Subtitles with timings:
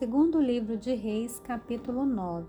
[0.00, 2.46] Segundo livro de Reis, capítulo 9.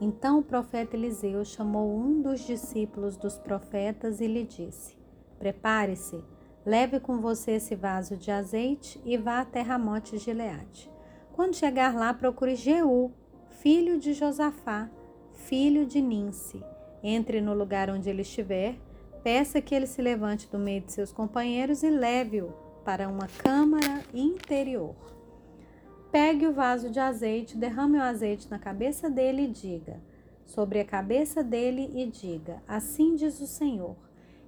[0.00, 4.96] Então o profeta Eliseu chamou um dos discípulos dos profetas e lhe disse:
[5.38, 6.24] Prepare-se,
[6.64, 10.90] leve com você esse vaso de azeite e vá até Ramote de Leade.
[11.34, 13.12] Quando chegar lá, procure Jeú,
[13.50, 14.88] filho de Josafá,
[15.34, 16.64] filho de Ninse.
[17.02, 18.78] Entre no lugar onde ele estiver,
[19.22, 22.50] peça que ele se levante do meio de seus companheiros e leve-o
[22.82, 24.96] para uma câmara interior.
[26.12, 30.00] Pegue o vaso de azeite, derrame o azeite na cabeça dele e diga:
[30.44, 33.96] sobre a cabeça dele e diga: Assim diz o Senhor: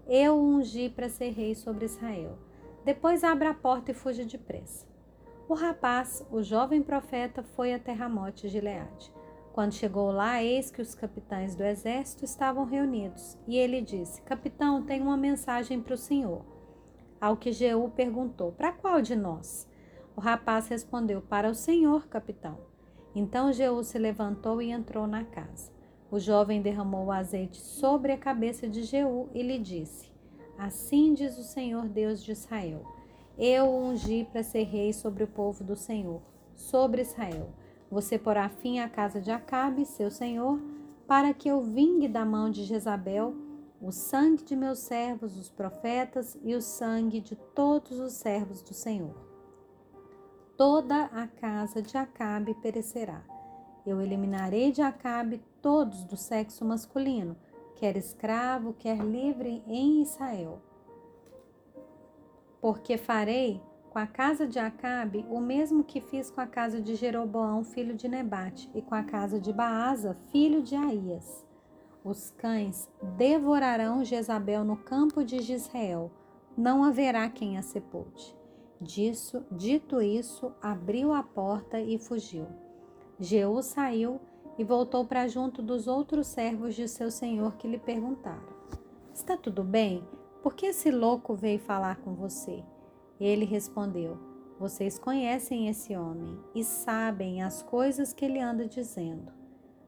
[0.07, 2.39] Eu o ungi para ser rei sobre Israel.
[2.85, 4.87] Depois abra a porta e fuja depressa.
[5.49, 9.11] O rapaz, o jovem profeta, foi até Ramote de Leade.
[9.55, 14.83] Quando chegou lá, eis que os capitães do exército estavam reunidos, e ele disse: Capitão,
[14.83, 16.45] tenho uma mensagem para o senhor.
[17.19, 19.67] Ao que Jeú perguntou: Para qual de nós?
[20.17, 22.59] O rapaz respondeu: Para o senhor, capitão.
[23.15, 25.73] Então Jeú se levantou e entrou na casa.
[26.11, 30.13] O jovem derramou o azeite sobre a cabeça de Jeú e lhe disse:
[30.57, 32.85] Assim diz o Senhor Deus de Israel:
[33.37, 36.23] Eu o ungi para ser rei sobre o povo do Senhor,
[36.55, 37.49] sobre Israel.
[37.91, 40.61] Você porá fim à casa de Acabe, seu senhor,
[41.07, 43.35] para que eu vingue da mão de Jezabel
[43.81, 48.73] o sangue de meus servos, os profetas, e o sangue de todos os servos do
[48.73, 49.34] Senhor
[50.57, 53.23] toda a casa de Acabe perecerá.
[53.87, 57.37] Eu eliminarei de Acabe todos do sexo masculino,
[57.77, 60.61] quer escravo, quer livre em Israel.
[62.61, 63.61] Porque farei
[63.91, 67.95] com a casa de Acabe o mesmo que fiz com a casa de Jeroboão, filho
[67.95, 71.45] de Nebate, e com a casa de Baasa, filho de Aías.
[72.03, 76.11] Os cães devorarão Jezabel no campo de Israel,
[76.57, 78.37] não haverá quem a sepulte.
[78.85, 82.47] Disso, dito isso, abriu a porta e fugiu.
[83.19, 84.21] Jeú saiu
[84.59, 88.47] e voltou para junto dos outros servos de seu senhor que lhe perguntaram:
[89.13, 90.07] Está tudo bem?
[90.43, 92.63] Por que esse louco veio falar com você?
[93.19, 94.19] Ele respondeu:
[94.61, 99.33] Vocês conhecem esse homem e sabem as coisas que ele anda dizendo.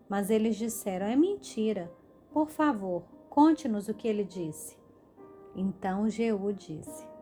[0.09, 1.93] Mas eles disseram: É mentira.
[2.33, 4.79] Por favor, conte-nos o que ele disse.
[5.55, 7.16] Então Jeú disse: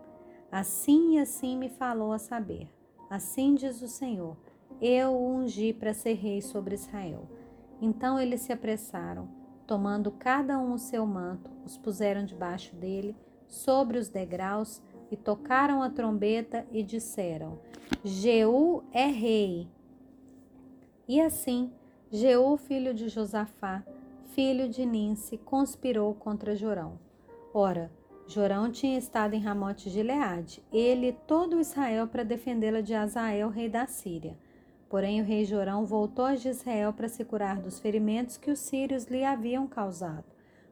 [0.55, 2.69] Assim e assim me falou a saber.
[3.11, 4.37] Assim diz o Senhor:
[4.81, 7.29] Eu o ungi para ser rei sobre Israel.
[7.83, 9.29] Então eles se apressaram,
[9.67, 13.17] tomando cada um o seu manto, os puseram debaixo dele,
[13.49, 17.59] sobre os degraus, e tocaram a trombeta e disseram:
[18.05, 19.67] Jeú é rei.
[21.09, 21.73] E assim,
[22.13, 23.83] Jeú, filho de Josafá,
[24.27, 26.97] filho de Ninse, conspirou contra Jorão.
[27.53, 27.91] Ora,
[28.27, 33.51] Jorão tinha estado em Ramote de Leade, ele e todo Israel para defendê-la de Azael,
[33.51, 34.37] rei da Síria.
[34.89, 39.07] Porém, o rei Jorão voltou a Israel para se curar dos ferimentos que os sírios
[39.07, 40.25] lhe haviam causado,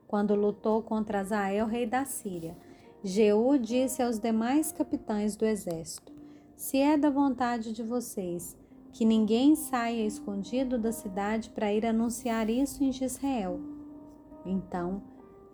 [0.06, 2.56] quando lutou contra Azael, rei da Síria.
[3.04, 6.12] Jeú disse aos demais capitães do exército:
[6.56, 8.56] Se é da vontade de vocês
[8.92, 13.58] que ninguém saia escondido da cidade para ir anunciar isso em Israel.
[14.44, 15.02] Então,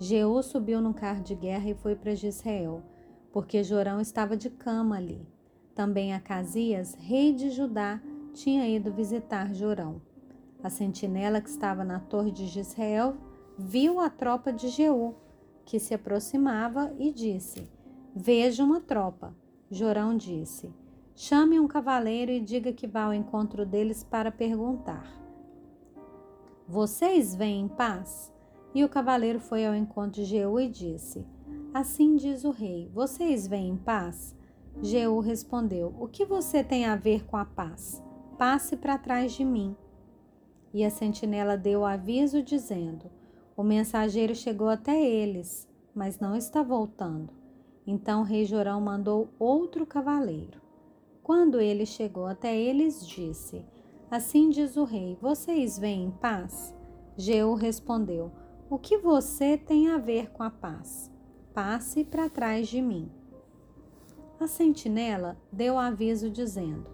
[0.01, 2.83] Jeú subiu num carro de guerra e foi para Israel,
[3.33, 5.27] porque Jorão estava de cama ali.
[5.75, 8.01] Também Acasias, rei de Judá,
[8.33, 10.01] tinha ido visitar Jorão.
[10.63, 13.17] A sentinela que estava na torre de Israel
[13.59, 15.15] viu a tropa de Jeú,
[15.65, 17.69] que se aproximava, e disse:
[18.15, 19.35] Veja uma tropa.
[19.71, 20.73] Jorão disse:
[21.15, 25.13] Chame um cavaleiro e diga que vá ao encontro deles para perguntar:
[26.69, 28.33] Vocês vêm em paz?
[28.75, 31.27] E o cavaleiro foi ao encontro de Jeú e disse:
[31.73, 34.37] Assim diz o rei: Vocês vêm em paz?
[34.83, 38.03] Jeú respondeu: O que você tem a ver com a paz?
[38.37, 39.77] Passe para trás de mim.
[40.73, 43.11] E a sentinela deu aviso, dizendo:
[43.57, 47.33] O mensageiro chegou até eles, mas não está voltando.
[47.87, 50.61] Então o rei Jorão mandou outro cavaleiro.
[51.23, 53.65] Quando ele chegou até eles, disse:
[54.11, 56.75] Assim diz o rei: Vocês vêm em paz?
[57.17, 58.31] Jeú respondeu:
[58.71, 61.11] o que você tem a ver com a paz?
[61.55, 63.11] Passe para trás de mim.
[64.39, 66.87] A sentinela deu aviso dizendo: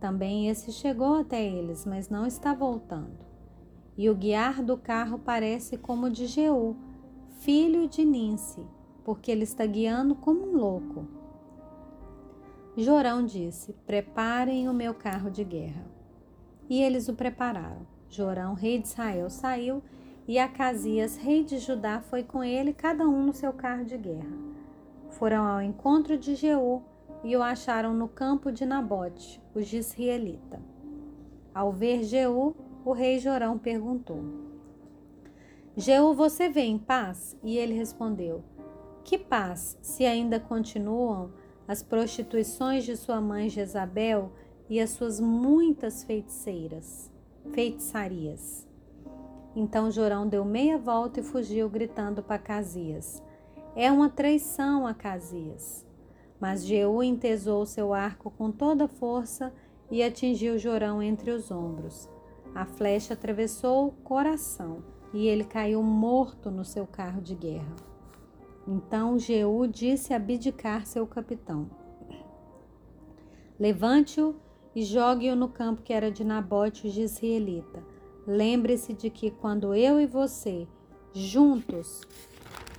[0.00, 3.18] Também esse chegou até eles, mas não está voltando.
[3.96, 6.74] E o guiar do carro parece como de Jeú,
[7.38, 8.66] filho de Ninse,
[9.04, 11.06] porque ele está guiando como um louco.
[12.76, 15.86] Jorão disse: Preparem o meu carro de guerra.
[16.68, 17.86] E eles o prepararam.
[18.08, 19.82] Jorão, rei de Israel, saiu
[20.26, 24.38] e Acasias, rei de Judá, foi com ele, cada um no seu carro de guerra.
[25.10, 26.82] Foram ao encontro de Jeú
[27.22, 30.60] e o acharam no campo de Nabote, o gisraelita.
[31.54, 32.54] Ao ver Jeú,
[32.84, 34.24] o rei Jorão perguntou:
[35.76, 37.36] Jeú, você vem em paz?
[37.42, 38.42] E ele respondeu:
[39.04, 41.32] Que paz, se ainda continuam
[41.66, 44.32] as prostituições de sua mãe Jezabel
[44.68, 47.10] e as suas muitas feiticeiras,
[47.52, 48.63] feitiçarias.
[49.56, 53.22] Então Jorão deu meia volta e fugiu, gritando para Casias:
[53.76, 55.86] É uma traição a Casias.
[56.40, 59.52] Mas Jeú entesou seu arco com toda força
[59.90, 62.08] e atingiu Jorão entre os ombros.
[62.54, 67.74] A flecha atravessou o coração e ele caiu morto no seu carro de guerra.
[68.66, 71.70] Então Jeú disse a Bidicar, seu capitão:
[73.58, 74.34] Levante-o
[74.74, 77.93] e jogue-o no campo que era de Nabote, o israelita.
[78.26, 80.66] Lembre-se de que quando eu e você,
[81.12, 82.00] juntos,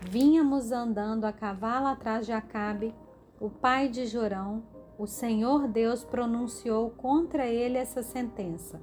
[0.10, 2.96] vínhamos andando a cavalo atrás de Acabe,
[3.40, 4.64] o pai de Jorão,
[4.98, 8.82] o Senhor Deus pronunciou contra ele essa sentença.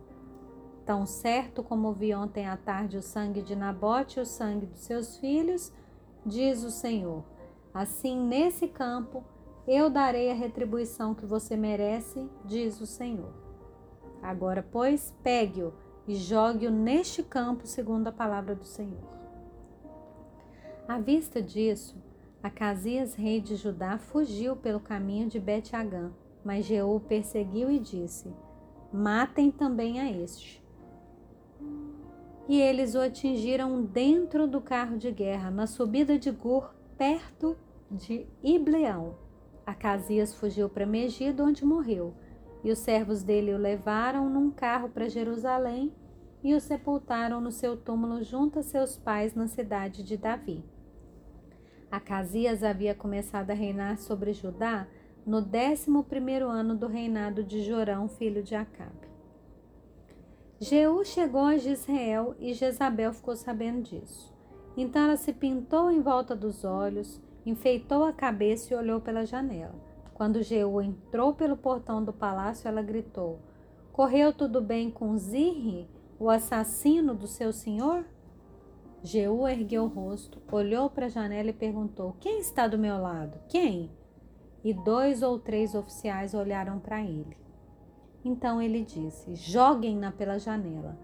[0.86, 4.80] Tão certo como vi ontem à tarde o sangue de Nabote e o sangue dos
[4.80, 5.72] seus filhos,
[6.24, 7.24] diz o Senhor.
[7.74, 9.24] Assim, nesse campo,
[9.66, 13.32] eu darei a retribuição que você merece, diz o Senhor.
[14.22, 15.72] Agora, pois, pegue-o
[16.06, 19.12] e jogue-o neste campo, segundo a palavra do Senhor.
[20.88, 21.96] À vista disso,
[22.42, 26.10] Acasias, rei de Judá, fugiu pelo caminho de Bet-Agã,
[26.44, 28.32] mas Jeú perseguiu e disse:
[28.92, 30.60] Matem também a este.
[32.48, 37.56] E eles o atingiram dentro do carro de guerra, na subida de Gur, perto
[37.88, 39.14] de Ibleão.
[39.64, 42.12] Acasias fugiu para Megido, onde morreu,
[42.64, 45.92] e os servos dele o levaram num carro para Jerusalém
[46.42, 50.64] e o sepultaram no seu túmulo junto a seus pais na cidade de Davi.
[51.90, 54.86] Acasias havia começado a reinar sobre Judá
[55.26, 59.12] no décimo primeiro ano do reinado de Jorão, filho de Acabe.
[60.58, 64.32] Jeú chegou a Israel e Jezabel ficou sabendo disso.
[64.76, 69.74] Então ela se pintou em volta dos olhos, enfeitou a cabeça e olhou pela janela.
[70.14, 73.38] Quando Jeú entrou pelo portão do palácio, ela gritou:
[73.92, 75.88] Correu tudo bem com Zirri,
[76.18, 78.04] o assassino do seu senhor?
[79.02, 83.38] Jeú ergueu o rosto, olhou para a janela e perguntou: Quem está do meu lado?
[83.48, 83.90] Quem?
[84.62, 87.36] E dois ou três oficiais olharam para ele.
[88.24, 90.96] Então ele disse: Joguem-na pela janela.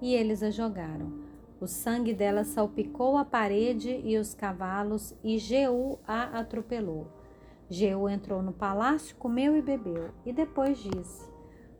[0.00, 1.12] E eles a jogaram.
[1.60, 7.06] O sangue dela salpicou a parede e os cavalos, e Jeú a atropelou.
[7.72, 11.26] Jeú entrou no palácio, comeu e bebeu, e depois disse: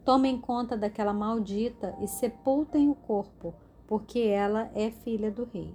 [0.04, 3.54] Tomem conta daquela maldita e sepultem o corpo
[3.86, 5.74] porque ela é filha do rei.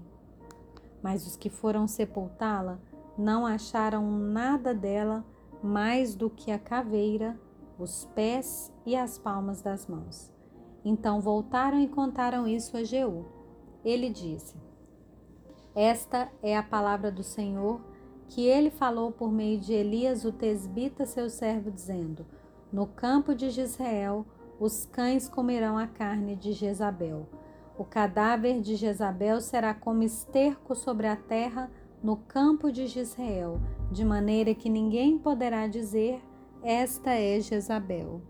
[1.04, 2.80] Mas os que foram sepultá-la
[3.16, 5.24] não acharam nada dela
[5.62, 7.40] mais do que a caveira,
[7.78, 10.32] os pés e as palmas das mãos.
[10.84, 13.26] Então voltaram e contaram isso a Jeú.
[13.86, 14.56] Ele disse:
[15.76, 17.80] Esta é a palavra do Senhor
[18.30, 22.26] que ele falou por meio de Elias, o tesbita, seu servo, dizendo:
[22.72, 24.26] No campo de Israel
[24.60, 27.28] os cães comerão a carne de Jezabel
[27.78, 31.70] o cadáver de Jezabel será como esterco sobre a terra
[32.02, 36.20] no campo de Israel, de maneira que ninguém poderá dizer:
[36.64, 38.22] Esta é Jezabel.